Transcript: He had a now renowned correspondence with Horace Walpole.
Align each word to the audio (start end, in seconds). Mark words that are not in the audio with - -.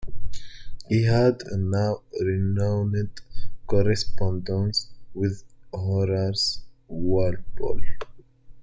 He 0.89 1.03
had 1.03 1.43
a 1.51 1.57
now 1.57 2.01
renowned 2.19 3.21
correspondence 3.67 4.89
with 5.13 5.43
Horace 5.71 6.63
Walpole. 6.87 7.81